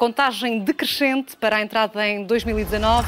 Contagem 0.00 0.60
decrescente 0.60 1.36
para 1.36 1.56
a 1.56 1.60
entrada 1.60 2.08
em 2.08 2.24
2019. 2.24 3.06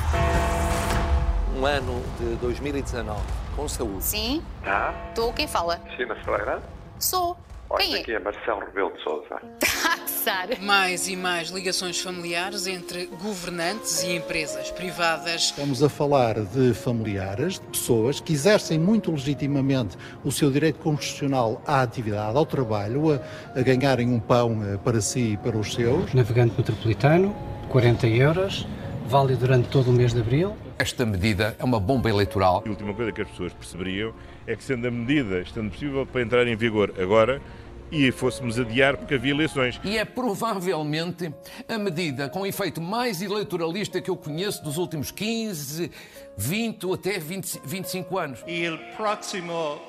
Um 1.57 1.64
ano 1.64 2.03
de 2.21 2.35
2019 2.37 3.19
com 3.57 3.67
saúde. 3.67 4.05
Sim, 4.05 4.43
Tá? 4.63 4.93
estou. 5.09 5.33
Quem 5.33 5.49
fala? 5.49 5.79
Cristina 5.79 6.14
Ferreira? 6.17 6.63
Sou. 6.99 7.35
Olha, 7.72 7.85
Quem 7.86 7.96
é? 7.96 8.00
aqui 8.00 8.12
é 8.12 8.18
Marcelo 8.18 8.61
Rebelo 8.61 8.93
de 8.93 9.03
Sousa. 9.03 9.40
Está 9.62 9.94
a 9.94 9.96
gozar. 9.96 10.61
Mais 10.61 11.08
e 11.08 11.17
mais 11.17 11.49
ligações 11.49 11.99
familiares 11.99 12.67
entre 12.67 13.07
governantes 13.07 14.03
e 14.03 14.17
empresas 14.17 14.71
privadas. 14.71 15.44
Estamos 15.44 15.82
a 15.82 15.89
falar 15.89 16.35
de 16.44 16.75
familiares, 16.75 17.54
de 17.54 17.66
pessoas 17.68 18.21
que 18.21 18.35
exercem 18.35 18.79
muito 18.79 19.11
legitimamente 19.11 19.96
o 20.22 20.30
seu 20.30 20.50
direito 20.50 20.80
constitucional 20.80 21.63
à 21.66 21.80
atividade, 21.80 22.36
ao 22.36 22.44
trabalho, 22.44 23.14
a, 23.14 23.58
a 23.58 23.63
ganharem 23.63 24.11
um 24.13 24.21
pão 24.21 24.63
eh, 24.63 24.77
para 24.85 25.00
si 25.00 25.32
e 25.32 25.36
para 25.39 25.57
os 25.57 25.72
seus. 25.72 26.13
Navegante 26.13 26.54
metropolitano, 26.58 27.35
40 27.71 28.07
euros, 28.07 28.66
válido 29.07 29.41
durante 29.41 29.68
todo 29.71 29.89
o 29.89 29.93
mês 29.94 30.13
de 30.13 30.21
abril. 30.21 30.54
Esta 30.82 31.07
medida 31.07 31.54
é 31.61 31.64
uma 31.64 31.79
bomba 31.79 32.11
eleitoral. 32.11 32.61
A 32.66 32.69
última 32.69 32.92
coisa 32.92 33.12
que 33.12 33.22
as 33.22 33.28
pessoas 33.28 33.52
perceberiam 33.52 34.12
é 34.48 34.56
que, 34.56 34.64
sendo 34.64 34.88
a 34.88 34.91
medida 34.91 35.38
estando 35.38 35.70
possível 35.70 36.05
para 36.05 36.22
entrar 36.22 36.44
em 36.48 36.56
vigor 36.56 36.92
agora, 37.00 37.41
e 37.88 38.11
fôssemos 38.11 38.58
adiar 38.58 38.97
porque 38.97 39.14
havia 39.14 39.30
eleições. 39.30 39.80
E 39.84 39.97
é 39.97 40.05
provavelmente 40.05 41.33
a 41.69 41.78
medida 41.78 42.28
com 42.28 42.44
efeito 42.44 42.80
mais 42.80 43.22
eleitoralista 43.22 44.00
que 44.00 44.10
eu 44.10 44.16
conheço 44.16 44.64
dos 44.64 44.77
últimos 44.77 45.12
15, 45.12 45.88
20 46.36 46.86
ou 46.86 46.94
até 46.94 47.16
20, 47.16 47.60
25 47.64 48.19
anos. 48.19 48.44
E 48.44 48.69
o 48.69 48.77
próximo 48.97 49.80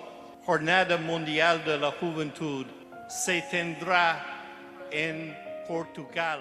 Jornada 0.45 0.95
Mundial 0.95 1.58
da 1.58 1.91
Juventude 1.99 2.69
se 3.09 3.41
tendrá 3.49 4.23
em 4.91 5.33
Portugal. 5.66 6.39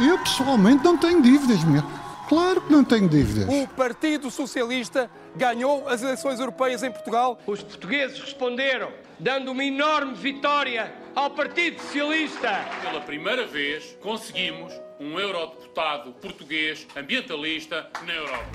Eu 0.00 0.16
pessoalmente 0.18 0.84
não 0.84 0.96
tenho 0.96 1.20
dívidas, 1.20 1.64
meu. 1.64 1.82
Claro 2.28 2.60
que 2.60 2.70
não 2.70 2.84
tenho 2.84 3.08
dívidas. 3.08 3.48
O 3.48 3.66
Partido 3.66 4.30
Socialista 4.30 5.10
ganhou 5.34 5.88
as 5.88 6.02
eleições 6.02 6.38
europeias 6.38 6.84
em 6.84 6.92
Portugal. 6.92 7.36
Os 7.44 7.62
portugueses 7.64 8.20
responderam, 8.20 8.90
dando 9.18 9.50
uma 9.50 9.64
enorme 9.64 10.14
vitória 10.14 10.94
ao 11.16 11.30
Partido 11.30 11.80
Socialista. 11.82 12.64
Pela 12.80 13.00
primeira 13.00 13.44
vez, 13.44 13.96
conseguimos 14.00 14.72
um 15.00 15.18
eurodeputado 15.18 16.12
português 16.12 16.86
ambientalista 16.96 17.88
na 18.06 18.12
Europa. 18.12 18.50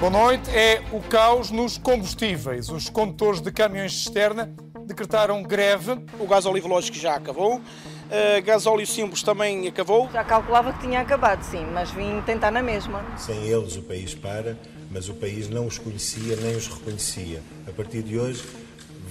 Boa 0.00 0.10
noite. 0.10 0.48
É 0.50 0.82
o 0.90 1.02
caos 1.02 1.50
nos 1.50 1.76
combustíveis. 1.76 2.70
Os 2.70 2.88
condutores 2.88 3.42
de 3.42 3.52
caminhões 3.52 3.92
de 3.92 3.98
cisterna 3.98 4.54
decretaram 4.86 5.42
greve. 5.42 5.98
O 6.18 6.26
gás 6.26 6.46
olivológico 6.46 6.96
já 6.96 7.14
acabou. 7.14 7.60
Uh, 8.08 8.42
gasóleo 8.42 8.86
simples 8.86 9.22
também 9.22 9.68
acabou. 9.68 10.08
Já 10.10 10.24
calculava 10.24 10.72
que 10.72 10.80
tinha 10.80 11.00
acabado, 11.00 11.42
sim, 11.42 11.66
mas 11.72 11.90
vim 11.90 12.22
tentar 12.22 12.50
na 12.50 12.62
mesma. 12.62 13.04
Sem 13.18 13.44
eles 13.44 13.76
o 13.76 13.82
país 13.82 14.14
para, 14.14 14.56
mas 14.90 15.10
o 15.10 15.14
país 15.14 15.48
não 15.48 15.66
os 15.66 15.78
conhecia 15.78 16.36
nem 16.36 16.56
os 16.56 16.66
reconhecia. 16.66 17.42
A 17.66 17.72
partir 17.72 18.02
de 18.02 18.18
hoje, 18.18 18.42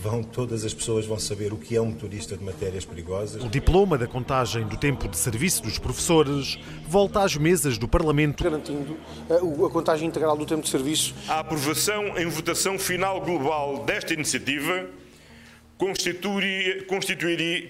vão, 0.01 0.23
todas 0.23 0.65
as 0.65 0.73
pessoas 0.73 1.05
vão 1.05 1.19
saber 1.19 1.53
o 1.53 1.57
que 1.57 1.75
é 1.75 1.81
um 1.81 1.87
motorista 1.87 2.35
de 2.35 2.43
matérias 2.43 2.85
perigosas. 2.85 3.43
O 3.43 3.49
diploma 3.49 3.99
da 3.99 4.07
contagem 4.07 4.65
do 4.65 4.77
tempo 4.77 5.07
de 5.07 5.17
serviço 5.17 5.61
dos 5.61 5.77
professores 5.77 6.57
volta 6.87 7.21
às 7.21 7.35
mesas 7.35 7.77
do 7.77 7.87
Parlamento. 7.87 8.43
Garantindo 8.43 8.97
uh, 9.29 9.65
a 9.65 9.69
contagem 9.69 10.07
integral 10.07 10.35
do 10.35 10.45
tempo 10.45 10.63
de 10.63 10.69
serviço. 10.69 11.13
A 11.27 11.39
aprovação 11.39 12.17
em 12.17 12.25
votação 12.27 12.79
final 12.79 13.21
global 13.21 13.83
desta 13.85 14.13
iniciativa 14.13 14.87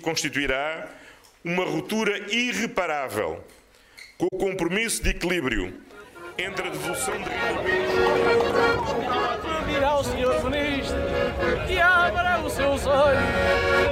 constituirá 0.01 0.87
uma 1.43 1.63
ruptura 1.65 2.33
irreparável 2.33 3.43
com 4.17 4.27
o 4.31 4.37
compromisso 4.37 5.03
de 5.03 5.09
equilíbrio 5.09 5.73
entre 6.37 6.67
a 6.67 6.71
devolução 6.71 7.13
de 7.17 7.29
rendimentos. 7.29 8.57
Senhor 10.03 10.43
ministro 10.49 10.95
que 11.67 11.79
abra 11.79 12.39
os 12.41 12.53
seus 12.53 12.85
olhos, 12.85 13.19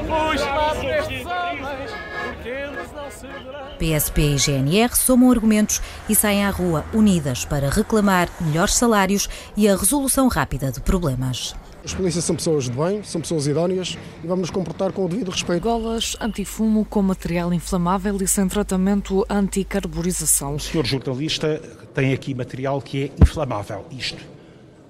puxe 0.08 0.44
lá 0.44 0.76
para 0.76 1.00
estes 1.00 1.26
homens, 1.26 1.92
porque 2.24 2.50
eles 2.50 2.92
não 2.92 3.12
servirão. 3.12 3.66
PSP 3.78 4.22
e 4.22 4.38
GNR 4.38 4.96
somam 4.96 5.32
argumentos 5.32 5.82
e 6.08 6.16
saem 6.16 6.46
à 6.46 6.50
rua 6.50 6.86
unidas 6.94 7.44
para 7.44 7.70
reclamar 7.70 8.30
melhores 8.40 8.76
salários 8.76 9.30
e 9.58 9.68
a 9.68 9.76
resolução 9.76 10.28
rápida 10.28 10.72
de 10.72 10.80
problemas. 10.80 11.56
As 11.86 11.94
polícias 11.94 12.26
são 12.26 12.36
pessoas 12.36 12.64
de 12.64 12.72
bem, 12.72 13.04
são 13.04 13.22
pessoas 13.22 13.46
idóneas 13.46 13.96
e 14.24 14.28
vamos 14.28 14.42
nos 14.42 14.50
comportar 14.50 14.92
com 14.92 15.06
o 15.06 15.08
devido 15.08 15.30
respeito. 15.30 15.62
Golas 15.62 16.18
antifumo 16.20 16.84
com 16.84 17.04
material 17.04 17.54
inflamável 17.54 18.18
e 18.20 18.28
sem 18.28 18.48
tratamento 18.48 19.24
anticarburização. 19.30 20.56
O 20.56 20.60
senhor 20.60 20.84
jornalista 20.84 21.62
tem 21.94 22.12
aqui 22.12 22.34
material 22.34 22.82
que 22.82 23.04
é 23.04 23.12
inflamável. 23.22 23.86
Isto. 23.92 24.35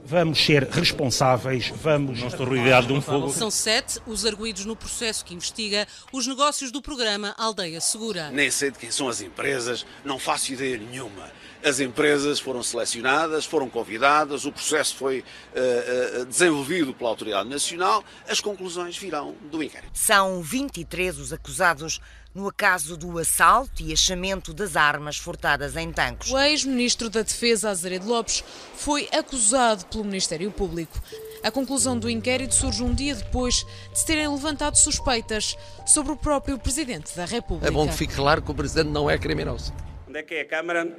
Vamos 0.08 0.38
ser 0.46 0.64
responsáveis, 0.70 1.74
vamos. 1.82 2.20
Não 2.20 2.28
estou 2.28 2.46
rodeado 2.46 2.86
de 2.86 2.94
um 2.94 3.02
fogo. 3.02 3.32
São 3.32 3.50
sete 3.50 4.00
os 4.06 4.24
arguídos 4.24 4.64
no 4.64 4.76
processo 4.76 5.26
que 5.26 5.34
investiga 5.34 5.88
os 6.14 6.28
negócios 6.28 6.72
do 6.72 6.80
programa 6.80 7.34
Aldeia 7.36 7.82
Segura. 7.82 8.30
Nem 8.30 8.52
sei 8.52 8.70
de 8.70 8.78
quem 8.78 8.92
são 8.92 9.10
as 9.10 9.20
empresas, 9.20 9.84
não 10.04 10.20
faço 10.20 10.54
ideia 10.54 10.78
nenhuma. 10.78 11.32
As 11.64 11.80
empresas 11.80 12.40
foram 12.40 12.62
selecionadas, 12.62 13.46
foram 13.46 13.68
convidadas, 13.68 14.46
o 14.46 14.52
processo 14.52 14.96
foi 14.96 15.22
uh, 15.22 16.22
uh, 16.22 16.26
desenvolvido 16.28 16.94
pela 16.94 17.10
Autoridade 17.10 17.50
Nacional, 17.50 18.04
as 18.30 18.40
conclusões 18.40 18.96
virão 18.96 19.34
do 19.50 19.64
inquérito. 19.64 19.90
São 19.92 20.44
23 20.44 21.18
os 21.18 21.34
acusados 21.34 22.00
no 22.36 22.52
caso 22.54 22.98
do 22.98 23.18
assalto 23.18 23.82
e 23.82 23.94
achamento 23.94 24.54
das 24.54 24.76
armas 24.76 25.16
furtadas 25.16 25.78
em 25.78 25.90
Tancos. 25.90 26.30
O 26.30 26.38
ex-ministro 26.38 27.10
da 27.10 27.22
Defesa, 27.22 27.70
Azeredo 27.70 28.06
Lopes, 28.06 28.44
foi 28.76 29.08
acusado 29.14 29.86
pelo 29.86 30.04
Ministério 30.04 30.52
Público. 30.52 31.02
A 31.42 31.50
conclusão 31.50 31.98
do 31.98 32.10
inquérito 32.10 32.54
surge 32.54 32.84
um 32.84 32.94
dia 32.94 33.16
depois 33.16 33.66
de 33.94 34.00
se 34.00 34.06
terem 34.06 34.28
levantado 34.28 34.76
suspeitas 34.76 35.56
sobre 35.86 36.12
o 36.12 36.18
próprio 36.18 36.60
Presidente 36.60 37.16
da 37.16 37.24
República. 37.24 37.68
É 37.68 37.72
bom 37.72 37.88
que 37.88 37.94
fique 37.94 38.16
claro 38.16 38.42
que 38.42 38.52
o 38.52 38.56
Presidente 38.56 38.90
não 38.90 39.10
é 39.10 39.18
criminoso. 39.18 39.74
Onde 40.08 40.20
é 40.20 40.24
que 40.24 40.34
é 40.34 40.42
a 40.42 40.46
Câmara? 40.46 40.92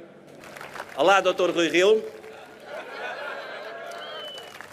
Olá, 0.95 1.21
Dr. 1.21 1.51
Rui 1.53 1.69
Rio. 1.69 2.03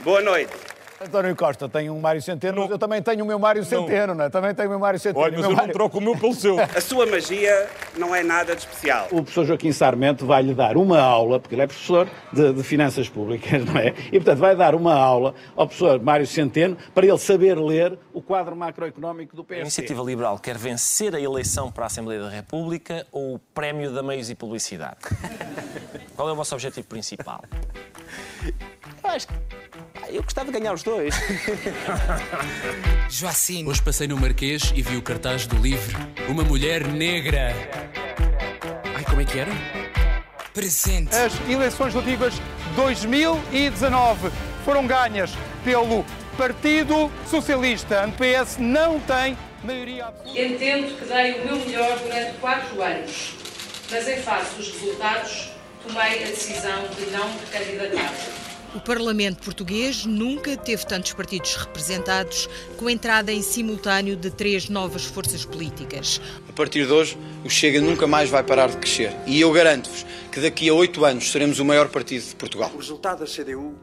Boa 0.03 0.23
noite. 0.23 0.74
António 1.01 1.35
Costa 1.35 1.69
tem 1.69 1.91
um 1.91 2.01
Mário 2.01 2.23
Centeno, 2.23 2.63
não. 2.63 2.71
eu 2.71 2.79
também 2.79 3.03
tenho 3.03 3.25
o 3.25 3.27
meu 3.27 3.39
Mário 3.39 3.65
Centeno, 3.65 4.15
não. 4.15 4.25
é? 4.25 4.31
Também 4.31 4.55
tenho 4.55 4.69
o 4.69 4.71
meu 4.71 4.79
Mário 4.79 4.99
Centeno. 4.99 5.25
Olha, 5.25 5.37
mas 5.37 5.45
eu 5.45 5.51
Mário... 5.51 5.67
não 5.67 5.73
troco 5.73 5.99
o 5.99 6.01
meu 6.01 6.17
pelo 6.17 6.35
seu. 6.35 6.59
A 6.61 6.81
sua 6.81 7.05
magia 7.07 7.69
não 7.97 8.15
é 8.15 8.23
nada 8.23 8.55
de 8.55 8.61
especial. 8.61 9.07
O 9.11 9.17
professor 9.17 9.45
Joaquim 9.45 9.73
Sarmento 9.73 10.25
vai-lhe 10.25 10.55
dar 10.55 10.77
uma 10.77 11.01
aula, 11.01 11.41
porque 11.41 11.55
ele 11.55 11.63
é 11.63 11.67
professor 11.67 12.09
de, 12.33 12.53
de, 12.53 12.63
Finanças 12.63 13.09
Públicas, 13.09 13.65
não 13.65 13.77
é? 13.77 13.89
E, 14.09 14.13
portanto, 14.13 14.39
vai 14.39 14.57
dar 14.57 14.75
uma 14.75 14.95
aula 14.95 15.35
ao 15.57 15.67
professor 15.67 16.01
Mário 16.01 16.27
Centeno 16.27 16.77
para 16.95 17.07
ele 17.07 17.19
saber 17.19 17.59
ler 17.59 17.99
o 18.13 18.23
quadro 18.23 18.55
macroeconómico 18.55 19.35
do 19.35 19.45
PS. 19.45 19.53
A 19.53 19.61
Iniciativa 19.61 20.03
Liberal 20.03 20.39
quer 20.39 20.57
vencer 20.57 21.15
a 21.15 21.21
eleição 21.21 21.71
para 21.71 21.85
a 21.85 21.87
Assembleia 21.87 22.23
da 22.23 22.31
República 22.31 23.07
ou 23.11 23.35
o 23.35 23.39
prémio 23.39 23.93
da 23.93 24.03
meios 24.03 24.31
e 24.31 24.35
publicidade? 24.35 24.99
Qual 26.15 26.29
é 26.29 26.33
o 26.33 26.37
vosso 26.37 26.55
objetivo 26.55 26.87
principal? 26.87 27.43
Eu 29.03 29.11
acho 29.11 29.27
que 29.27 29.35
eu 30.11 30.23
gostava 30.23 30.51
de 30.51 30.59
ganhar 30.59 30.73
os 30.73 30.83
dois. 30.83 31.15
Joacine. 33.09 33.69
Hoje 33.69 33.83
passei 33.83 34.07
no 34.07 34.17
Marquês 34.17 34.73
e 34.75 34.83
vi 34.83 34.97
o 34.97 35.03
cartaz 35.03 35.47
do 35.47 35.57
livro 35.57 35.97
Uma 36.29 36.43
Mulher 36.43 36.87
Negra. 36.87 37.53
Ai, 38.97 39.05
como 39.05 39.21
é 39.21 39.25
que 39.25 39.39
era? 39.39 39.53
Presente. 40.53 41.15
As 41.15 41.33
eleições 41.49 41.95
legislativas 41.95 42.35
2019 42.77 44.31
foram 44.65 44.87
ganhas 44.87 45.33
pelo 45.65 46.05
Partido 46.37 47.11
Socialista. 47.29 48.05
A 48.05 48.09
PS 48.09 48.59
não 48.59 49.01
tem 49.01 49.37
maioria 49.63 50.07
absoluta. 50.07 50.41
Entendo 50.41 50.99
que 50.99 51.05
dei 51.05 51.41
o 51.41 51.45
meu 51.45 51.57
melhor 51.67 51.99
durante 51.99 52.39
quatro 52.39 52.83
anos, 52.83 53.35
mas 53.91 54.09
em 54.09 54.17
face 54.17 54.55
dos 54.57 54.73
resultados 54.73 55.51
tomei 55.87 56.23
a 56.23 56.27
decisão 56.27 56.89
de 56.97 57.11
não 57.11 57.29
me 57.29 57.41
candidatar. 57.47 58.44
O 58.75 58.81
Parlamento 58.81 59.41
português 59.45 60.05
nunca 60.05 60.57
teve 60.57 60.85
tantos 60.85 61.13
partidos 61.13 61.55
representados, 61.55 62.49
com 62.77 62.89
a 62.89 62.93
entrada 62.93 63.31
em 63.31 63.41
simultâneo 63.41 64.17
de 64.17 64.31
três 64.31 64.69
novas 64.69 65.05
forças 65.05 65.45
políticas. 65.45 66.21
A 66.49 66.53
partir 66.53 66.85
de 66.85 66.93
hoje, 66.93 67.17
o 67.45 67.49
Chega 67.49 67.81
nunca 67.81 68.09
mais 68.09 68.31
vai 68.31 68.43
parar 68.43 68.69
de 68.69 68.77
crescer. 68.79 69.15
E 69.29 69.41
eu 69.41 69.53
garanto-vos 69.53 70.05
que 70.33 70.41
daqui 70.41 70.69
a 70.69 70.75
oito 70.75 71.05
anos 71.05 71.31
seremos 71.31 71.61
o 71.61 71.65
maior 71.65 71.89
partido 71.89 72.25
de 72.25 72.35
Portugal. 72.35 72.69
O 72.75 72.79
resultado 72.79 73.21
da 73.21 73.27
CDU 73.27 73.77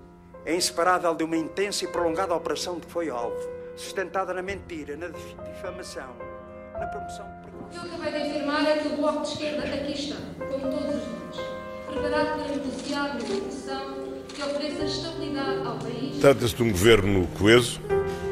é 0.45 0.53
inseparável 0.53 1.15
de 1.15 1.23
uma 1.23 1.37
intensa 1.37 1.85
e 1.85 1.87
prolongada 1.87 2.35
operação 2.35 2.75
de 2.75 2.81
que 2.81 2.91
foi 2.91 3.09
alvo, 3.09 3.39
sustentada 3.77 4.33
na 4.33 4.41
mentira, 4.41 4.97
na 4.97 5.07
difamação, 5.07 6.17
na 6.77 6.85
promoção. 6.87 7.25
O 7.61 7.69
que 7.69 7.77
eu 7.77 7.95
acabei 7.95 8.23
de 8.23 8.29
afirmar 8.29 8.67
é 8.67 8.77
que 8.79 8.87
o 8.89 8.97
Bloco 8.97 9.21
de 9.21 9.29
Esquerda 9.29 9.63
aqui 9.63 9.93
está, 9.93 10.17
como 10.37 10.69
todos 10.69 10.95
os 10.95 11.33
dias, 11.33 11.47
preparado 11.87 12.43
para 12.43 12.47
negociar 12.49 13.11
uma 13.11 13.21
solução 13.21 14.00
que 14.33 14.41
ofereça 14.41 14.83
estabilidade 14.85 15.65
ao 15.65 15.77
país. 15.77 16.19
Trata-se 16.19 16.55
de 16.55 16.63
um 16.63 16.71
governo 16.71 17.27
coeso, 17.37 17.79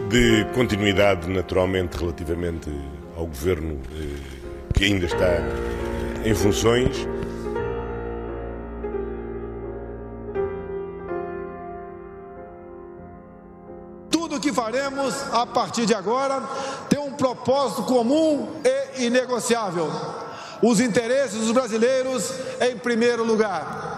de 0.09 0.45
continuidade 0.53 1.29
naturalmente 1.29 1.97
relativamente 1.97 2.69
ao 3.15 3.25
governo 3.25 3.79
eh, 3.91 4.39
que 4.73 4.85
ainda 4.85 5.05
está 5.05 5.25
eh, 5.25 6.23
em 6.25 6.33
funções. 6.33 7.07
Tudo 14.09 14.37
o 14.37 14.39
que 14.39 14.53
faremos 14.53 15.13
a 15.33 15.45
partir 15.45 15.85
de 15.85 15.93
agora 15.93 16.41
tem 16.89 16.99
um 16.99 17.11
propósito 17.11 17.83
comum 17.83 18.47
e 18.63 19.05
inegociável: 19.05 19.89
os 20.61 20.79
interesses 20.79 21.39
dos 21.39 21.51
brasileiros 21.51 22.33
em 22.61 22.77
primeiro 22.77 23.23
lugar. 23.23 23.88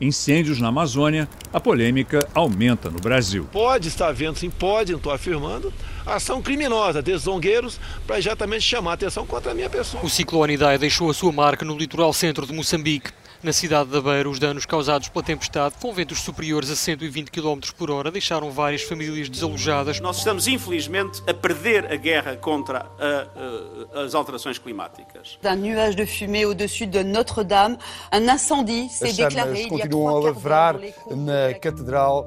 Incêndios 0.00 0.60
na 0.60 0.68
Amazônia, 0.68 1.28
a 1.52 1.60
polêmica 1.60 2.26
aumenta 2.34 2.90
no 2.90 2.98
Brasil. 2.98 3.48
Pode 3.52 3.88
estar 3.88 4.08
havendo, 4.08 4.38
sim, 4.38 4.50
pode, 4.50 4.92
não 4.92 4.98
estou 4.98 5.12
afirmando, 5.12 5.72
ação 6.04 6.42
criminosa 6.42 7.00
desses 7.00 7.22
zongueiros 7.22 7.78
para 8.06 8.18
exatamente 8.18 8.62
chamar 8.62 8.92
a 8.92 8.94
atenção 8.94 9.24
contra 9.24 9.52
a 9.52 9.54
minha 9.54 9.70
pessoa. 9.70 10.04
O 10.04 10.10
ciclone 10.10 10.54
Idai 10.54 10.78
deixou 10.78 11.08
a 11.10 11.14
sua 11.14 11.30
marca 11.30 11.64
no 11.64 11.76
litoral 11.76 12.12
centro 12.12 12.46
de 12.46 12.52
Moçambique. 12.52 13.12
Na 13.44 13.52
cidade 13.52 13.90
da 13.90 14.00
Beira, 14.00 14.26
os 14.26 14.38
danos 14.38 14.64
causados 14.64 15.10
pela 15.10 15.22
tempestade, 15.22 15.74
com 15.78 15.92
ventos 15.92 16.22
superiores 16.22 16.70
a 16.70 16.74
120 16.76 17.30
km 17.30 17.60
por 17.76 17.90
hora, 17.90 18.10
deixaram 18.10 18.50
várias 18.50 18.80
famílias 18.80 19.28
desalojadas. 19.28 20.00
Nós 20.00 20.16
estamos, 20.16 20.48
infelizmente, 20.48 21.22
a 21.26 21.34
perder 21.34 21.92
a 21.92 21.96
guerra 21.96 22.36
contra 22.36 22.86
a, 22.98 23.98
a, 23.98 24.04
as 24.04 24.14
alterações 24.14 24.56
climáticas. 24.56 25.38
Un 25.44 25.56
nuage 25.56 25.94
de 25.94 26.06
fumée 26.06 26.46
au-dessus 26.46 26.86
de 26.86 27.02
Notre-Dame, 27.02 27.76
un 28.10 28.28
incendie 28.30 28.88
s'est 28.88 29.12
déclaré 29.12 29.64
il 29.64 29.64
y 29.64 29.66
a 29.66 29.68
continuam 29.68 30.16
a 30.16 30.20
lavrar 30.24 30.80
na 31.10 31.52
Catedral 31.52 32.24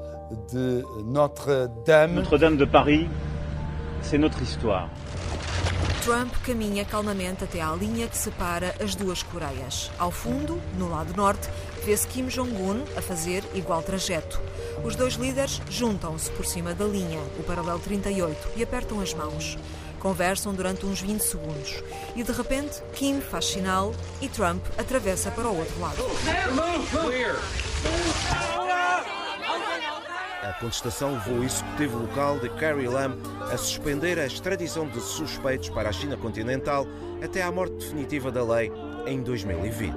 de 0.52 0.84
Notre-Dame. 1.04 2.14
Notre-Dame 2.14 2.56
de 2.56 2.64
Paris, 2.64 3.08
c'est 4.02 4.18
notre 4.18 4.40
histoire. 4.40 4.88
Trump 6.08 6.34
caminha 6.42 6.86
calmamente 6.86 7.44
até 7.44 7.60
à 7.60 7.70
linha 7.72 8.08
que 8.08 8.16
separa 8.16 8.74
as 8.82 8.94
duas 8.94 9.22
Coreias. 9.22 9.90
Ao 9.98 10.10
fundo, 10.10 10.58
no 10.78 10.88
lado 10.88 11.14
norte, 11.14 11.50
vê-se 11.84 12.08
Kim 12.08 12.28
Jong-un 12.28 12.82
a 12.96 13.02
fazer 13.02 13.44
igual 13.52 13.82
trajeto. 13.82 14.40
Os 14.82 14.96
dois 14.96 15.16
líderes 15.16 15.60
juntam-se 15.68 16.30
por 16.30 16.46
cima 16.46 16.72
da 16.72 16.86
linha, 16.86 17.20
o 17.38 17.42
paralelo 17.42 17.78
38, 17.78 18.52
e 18.56 18.62
apertam 18.62 19.02
as 19.02 19.12
mãos. 19.12 19.58
Conversam 19.98 20.54
durante 20.54 20.86
uns 20.86 21.02
20 21.02 21.20
segundos 21.20 21.84
e 22.16 22.22
de 22.22 22.32
repente 22.32 22.80
Kim 22.94 23.20
faz 23.20 23.44
sinal 23.44 23.94
e 24.22 24.30
Trump 24.30 24.64
atravessa 24.78 25.30
para 25.30 25.46
o 25.46 25.58
outro 25.58 25.78
lado. 25.78 26.02
A 30.48 30.52
contestação 30.54 31.12
levou 31.12 31.40
o 31.40 31.44
executivo 31.44 31.98
local 31.98 32.38
de 32.38 32.48
Carrie 32.48 32.88
Lam 32.88 33.18
a 33.52 33.56
suspender 33.58 34.18
a 34.18 34.24
extradição 34.24 34.88
de 34.88 34.98
suspeitos 34.98 35.68
para 35.68 35.90
a 35.90 35.92
China 35.92 36.16
continental 36.16 36.86
até 37.22 37.42
à 37.42 37.52
morte 37.52 37.74
definitiva 37.74 38.32
da 38.32 38.42
lei 38.42 38.72
em 39.06 39.20
2020. 39.20 39.94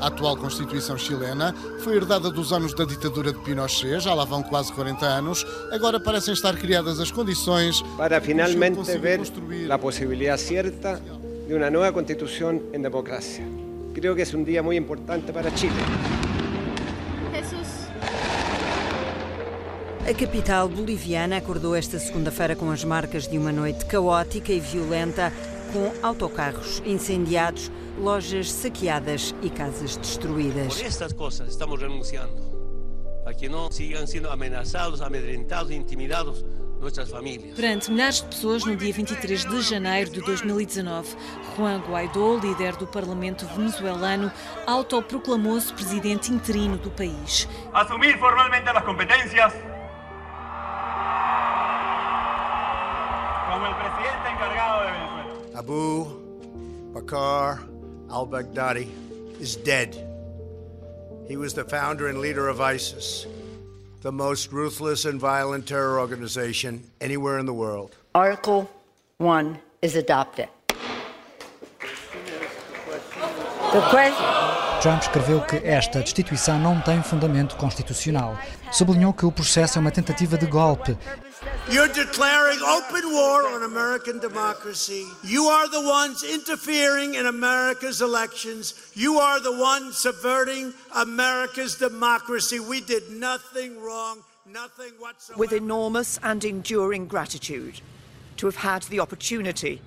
A 0.00 0.06
atual 0.06 0.36
Constituição 0.36 0.96
chilena 0.96 1.52
foi 1.80 1.96
herdada 1.96 2.30
dos 2.30 2.52
anos 2.52 2.72
da 2.74 2.84
ditadura 2.84 3.32
de 3.32 3.40
Pinochet, 3.40 3.98
já 3.98 4.14
lá 4.14 4.24
vão 4.24 4.40
quase 4.44 4.72
40 4.72 5.04
anos. 5.04 5.44
Agora 5.72 5.98
parecem 5.98 6.32
estar 6.32 6.56
criadas 6.56 7.00
as 7.00 7.10
condições 7.10 7.82
para 7.96 8.20
finalmente 8.20 8.80
ver 8.98 9.20
a 9.68 9.78
possibilidade 9.78 10.42
certa 10.42 11.02
de 11.48 11.54
uma 11.54 11.68
nova 11.68 11.92
Constituição 11.92 12.62
em 12.72 12.80
democracia. 12.80 13.44
Creo 13.94 14.14
que 14.14 14.22
é 14.22 14.36
um 14.36 14.44
dia 14.44 14.62
muito 14.62 14.80
importante 14.80 15.32
para 15.32 15.50
Chile. 15.56 16.21
A 20.04 20.12
capital 20.12 20.68
boliviana 20.68 21.36
acordou 21.36 21.76
esta 21.76 21.96
segunda-feira 21.96 22.56
com 22.56 22.68
as 22.72 22.82
marcas 22.82 23.28
de 23.28 23.38
uma 23.38 23.52
noite 23.52 23.86
caótica 23.86 24.52
e 24.52 24.58
violenta, 24.58 25.32
com 25.72 25.92
autocarros 26.04 26.82
incendiados, 26.84 27.70
lojas 27.96 28.50
saqueadas 28.50 29.32
e 29.40 29.48
casas 29.48 29.96
destruídas. 29.96 30.74
Por 30.74 30.84
estas 30.84 31.12
coisas 31.12 31.48
estamos 31.50 31.80
renunciando, 31.80 32.34
para 33.22 33.32
que 33.32 33.48
não 33.48 33.70
sigam 33.70 34.04
sendo 34.04 34.28
ameaçados, 34.28 35.00
amedrentados 35.00 35.70
e 35.70 35.76
intimidados 35.76 36.44
nossas 36.80 37.08
famílias. 37.08 37.54
Perante 37.54 37.88
milhares 37.88 38.16
de 38.16 38.26
pessoas, 38.26 38.64
no 38.64 38.74
dia 38.74 38.92
23 38.92 39.44
de 39.48 39.62
janeiro 39.62 40.10
de 40.10 40.20
2019, 40.20 41.16
Juan 41.56 41.78
Guaidó, 41.78 42.40
líder 42.42 42.74
do 42.74 42.88
parlamento 42.88 43.46
venezuelano, 43.54 44.32
autoproclamou-se 44.66 45.72
presidente 45.72 46.32
interino 46.32 46.76
do 46.76 46.90
país. 46.90 47.48
Assumir 47.72 48.18
formalmente 48.18 48.68
as 48.68 48.84
competências 48.84 49.54
Abu 55.62 56.06
Bakr 56.92 57.62
al 58.10 58.26
Baghdadi 58.26 58.88
is 59.38 59.54
dead. 59.54 59.94
He 61.28 61.36
was 61.36 61.54
the 61.54 61.62
founder 61.62 62.08
and 62.08 62.18
leader 62.18 62.48
of 62.48 62.60
ISIS, 62.60 63.28
the 64.00 64.10
most 64.10 64.52
ruthless 64.52 65.04
and 65.04 65.20
violent 65.20 65.68
terror 65.68 66.00
organization 66.00 66.82
anywhere 67.00 67.38
in 67.38 67.46
the 67.46 67.54
world. 67.54 67.94
Article 68.12 68.68
1 69.18 69.56
is 69.82 69.94
adopted. 69.94 70.48
Trump 74.82 75.00
escreveu 75.00 75.42
que 75.42 75.58
esta 75.64 76.00
destituição 76.00 76.58
não 76.58 76.80
tem 76.80 77.00
fundamento 77.04 77.54
constitucional. 77.54 78.36
Sublinhou 78.72 79.12
que 79.12 79.24
o 79.24 79.30
processo 79.30 79.78
é 79.78 79.80
uma 79.80 79.92
tentativa 79.92 80.36
de 80.36 80.46
golpe. 80.46 80.98
You're 81.70 81.88
declaring 81.88 82.58
open 82.60 83.12
war 83.12 83.46
on 83.46 83.62
American 83.62 84.18
democracy. 84.18 85.06
You 85.22 85.44
are 85.44 85.68
the 85.68 85.80
ones 85.80 86.24
interfering 86.24 87.14
in 87.14 87.26
America's 87.26 88.02
elections. 88.02 88.74
You 88.94 89.18
are 89.18 89.38
the 89.38 89.56
ones 89.56 89.96
subverting 89.96 90.74
America's 90.96 91.76
democracy. 91.76 92.58
We 92.58 92.80
did 92.80 93.08
nothing 93.12 93.80
wrong, 93.80 94.18
nothing 94.44 94.90
whatsoever. 94.98 95.38
With 95.38 95.52
enormous 95.52 96.18
and 96.24 96.44
enduring 96.44 97.06
gratitude 97.06 97.80
to 98.38 98.46
have 98.46 98.56
had 98.56 98.82
the 98.84 98.98
opportunity 98.98 99.80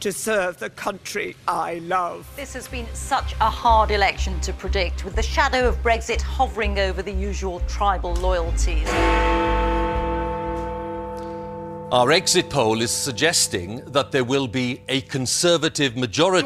to 0.00 0.12
serve 0.12 0.58
the 0.60 0.70
country 0.70 1.36
I 1.46 1.74
love. 1.80 2.26
This 2.36 2.54
has 2.54 2.66
been 2.68 2.86
such 2.94 3.34
a 3.34 3.50
hard 3.50 3.90
election 3.90 4.40
to 4.40 4.52
predict, 4.54 5.04
with 5.04 5.14
the 5.14 5.22
shadow 5.22 5.68
of 5.68 5.76
Brexit 5.82 6.22
hovering 6.22 6.78
over 6.78 7.02
the 7.02 7.12
usual 7.12 7.60
tribal 7.68 8.14
loyalties. 8.14 8.88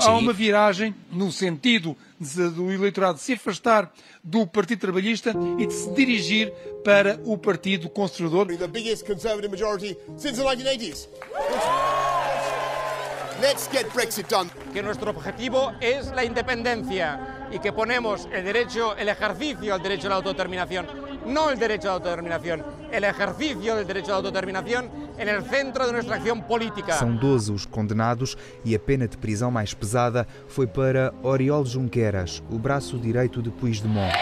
Há 0.09 0.19
uma 0.19 0.33
viragem 0.33 0.93
no 1.13 1.31
sentido 1.31 1.97
de, 2.19 2.51
do 2.51 2.73
eleitorado 2.73 3.17
se 3.21 3.35
afastar 3.35 3.93
do 4.25 4.45
Partido 4.45 4.81
Trabalhista 4.81 5.33
e 5.57 5.69
de 5.69 5.73
se 5.73 5.89
dirigir 5.95 6.53
para 6.85 7.21
o 7.25 7.39
Partido 7.39 7.89
Conservador. 7.89 8.49
The 8.49 8.67
biggest 8.67 9.07
conservative 9.07 9.49
majority 9.49 9.97
since 10.17 10.37
the 10.37 10.43
1980s. 10.43 11.07
Let's 13.41 13.69
get 13.71 13.93
Brexit 13.93 14.29
done. 14.29 14.51
Que 14.73 14.83
nuestro 14.83 15.13
objetivo 15.13 15.73
es 15.81 16.09
la 16.09 16.25
independencia 16.25 17.21
y 17.53 17.61
que 17.61 17.73
ponemos 17.73 18.27
el 18.33 18.45
derecho, 18.45 18.97
el 18.97 19.09
ejercicio 19.09 19.75
al 19.75 19.81
derecho 19.81 20.09
a 20.09 20.11
la 20.11 20.17
autodeterminación, 20.17 21.06
no 21.27 21.51
el 21.51 21.59
derecho 21.59 21.89
a 21.89 21.91
la 21.91 21.95
autodeterminación, 21.97 22.65
el 22.91 23.05
ejercicio 23.05 23.77
del 23.77 23.87
derecho 23.87 24.09
a 24.09 24.11
la 24.11 24.17
autodeterminación 24.17 24.89
en 25.19 25.29
el 25.29 25.43
centro 25.45 25.87
de 25.87 25.93
nuestra 25.93 26.17
acción 26.17 26.43
política. 26.43 26.95
São 26.95 27.17
12 27.17 27.53
os 27.53 27.67
condenados 27.67 28.37
e 28.65 28.75
a 28.75 28.79
pena 28.79 29.09
de 29.09 29.17
prisão 29.17 29.51
mais 29.51 29.75
pesada 29.75 30.27
foi 30.49 30.67
para 30.67 31.13
Oriol 31.23 31.65
Junqueras, 31.65 32.43
o 32.51 32.59
braço 32.59 32.99
direito 32.99 33.43
de 33.43 33.51
Puigdemont. 33.51 34.13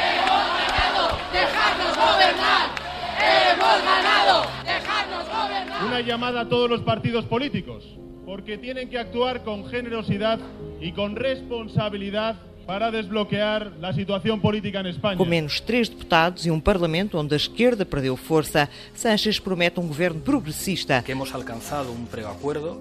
Una 5.86 6.00
llamada 6.00 6.40
a 6.40 6.48
todos 6.48 6.70
los 6.70 6.80
partidos 6.80 7.24
políticos, 7.26 7.84
porque 8.24 8.56
tienen 8.58 8.88
que 8.88 8.98
actuar 8.98 9.44
con 9.44 9.66
generosidad 9.66 10.38
y 10.80 10.92
con 10.92 11.14
responsabilidad 11.14 12.36
para 12.66 12.90
desbloquear 12.90 13.72
a 13.82 13.92
situação 13.92 14.38
política 14.38 14.80
em 14.80 14.90
Espanha. 14.90 15.16
Com 15.16 15.24
menos 15.24 15.60
três 15.60 15.88
deputados 15.88 16.46
e 16.46 16.50
um 16.50 16.60
parlamento 16.60 17.18
onde 17.18 17.34
a 17.34 17.36
esquerda 17.36 17.84
perdeu 17.84 18.16
força, 18.16 18.68
Sánchez 18.94 19.38
promete 19.38 19.80
um 19.80 19.86
governo 19.86 20.20
progressista. 20.20 21.02
Que 21.02 21.12
hemos 21.12 21.34
alcançado 21.34 21.90
um 21.92 22.04
pré-acordo 22.06 22.80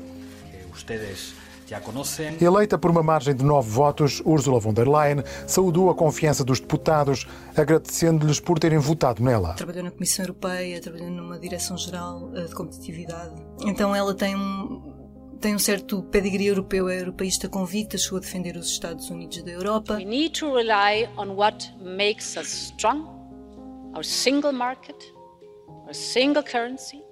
que 0.51 0.85
vocês 0.85 1.35
já 1.67 1.79
conhecem. 1.79 2.37
Eleita 2.41 2.77
por 2.77 2.91
uma 2.91 3.03
margem 3.03 3.35
de 3.35 3.43
nove 3.43 3.69
votos, 3.69 4.21
Ursula 4.25 4.59
von 4.59 4.73
der 4.73 4.87
Leyen 4.87 5.23
saudou 5.47 5.89
a 5.89 5.95
confiança 5.95 6.43
dos 6.43 6.59
deputados, 6.59 7.25
agradecendo-lhes 7.55 8.39
por 8.39 8.59
terem 8.59 8.77
votado 8.77 9.23
nela. 9.23 9.53
Trabalhou 9.53 9.83
na 9.83 9.91
Comissão 9.91 10.25
Europeia, 10.25 10.81
trabalhou 10.81 11.09
numa 11.09 11.39
Direção-Geral 11.39 12.31
eh, 12.35 12.43
de 12.43 12.55
Competitividade. 12.55 13.33
Então 13.65 13.95
ela 13.95 14.13
tem 14.13 14.35
um 14.35 14.92
tem 15.43 15.53
um 15.53 15.59
certo 15.59 16.01
pedigree 16.03 16.47
europeu, 16.47 16.87
é 16.87 17.01
europeísta 17.01 17.49
convicta, 17.49 17.97
chegou 17.97 18.17
a 18.17 18.21
defender 18.21 18.55
os 18.55 18.69
Estados 18.69 19.09
Unidos 19.09 19.43
da 19.43 19.51
Europa. 19.51 19.95
We 19.95 20.05
need 20.05 20.39
to 20.39 20.55
rely 20.55 21.09
on 21.17 21.35
what 21.35 21.69
makes 21.81 22.37
us 22.37 22.47
strong, 22.47 23.05
our 23.93 24.05
single 24.05 24.53
market, 24.53 24.95
our 25.67 25.93
single 25.93 26.43
currency. 26.43 27.03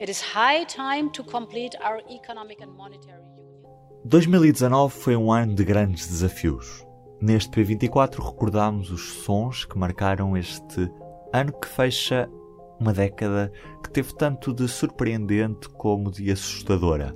It 0.00 0.10
is 0.10 0.22
high 0.22 0.64
time 0.64 1.10
to 1.10 1.22
complete 1.22 1.76
our 1.84 2.00
economic 2.08 2.62
and 2.64 2.70
monetary 2.70 3.20
union. 3.20 4.08
2019 4.08 4.94
foi 4.94 5.14
um 5.14 5.30
ano 5.30 5.54
de 5.54 5.62
grandes 5.62 6.08
desafios. 6.08 6.82
Neste 7.20 7.50
P24 7.50 8.24
recordamos 8.24 8.90
os 8.90 9.22
sons 9.22 9.66
que 9.66 9.76
marcaram 9.76 10.34
este 10.34 10.90
ano 11.30 11.52
que 11.52 11.68
fecha 11.68 12.26
uma 12.80 12.94
década 12.94 13.52
que 13.84 13.90
teve 13.90 14.14
tanto 14.14 14.54
de 14.54 14.66
surpreendente 14.66 15.68
como 15.68 16.10
de 16.10 16.32
assustadora. 16.32 17.14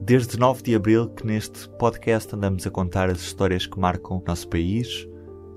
Desde 0.00 0.38
9 0.38 0.62
de 0.62 0.74
abril 0.74 1.08
que 1.08 1.26
neste 1.26 1.68
podcast 1.70 2.32
andamos 2.34 2.66
a 2.66 2.70
contar 2.70 3.10
as 3.10 3.18
histórias 3.18 3.66
que 3.66 3.78
marcam 3.78 4.18
o 4.18 4.22
nosso 4.24 4.46
país 4.48 5.08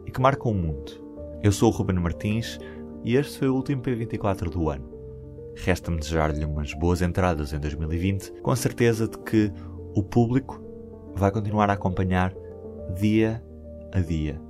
e 0.06 0.12
que 0.12 0.22
marcam 0.22 0.52
o 0.52 0.56
mundo. 0.56 0.92
Eu 1.44 1.52
sou 1.52 1.70
o 1.70 1.76
Ruben 1.76 1.98
Martins 1.98 2.58
e 3.04 3.16
este 3.16 3.38
foi 3.38 3.50
o 3.50 3.56
último 3.56 3.84
P24 3.84 4.50
do 4.50 4.70
ano. 4.70 4.90
Resta-me 5.56 6.00
desejar-lhe 6.00 6.44
umas 6.46 6.74
boas 6.74 7.02
entradas 7.02 7.54
em 7.54 7.60
2020, 7.60 8.42
com 8.42 8.50
a 8.50 8.56
certeza 8.56 9.08
de 9.08 9.18
que 9.20 9.52
o 9.94 10.02
público 10.02 10.64
vai 11.14 11.32
continuar 11.32 11.70
a 11.70 11.74
acompanhar 11.74 12.34
dia 12.98 13.44
a 13.92 14.00
dia 14.00 14.42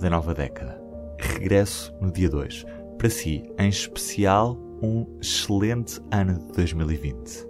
da 0.00 0.08
nova 0.08 0.32
década. 0.32 0.80
Regresso 1.18 1.92
no 2.00 2.10
dia 2.10 2.30
2. 2.30 2.64
Para 2.96 3.10
si, 3.10 3.42
em 3.58 3.68
especial, 3.68 4.56
um 4.80 5.04
excelente 5.20 6.00
ano 6.10 6.38
de 6.38 6.52
2020 6.52 7.49